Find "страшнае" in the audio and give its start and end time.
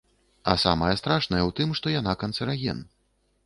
1.01-1.41